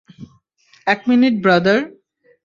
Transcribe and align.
এক 0.87 0.99
minute 1.07 1.33
brother. 1.41 1.79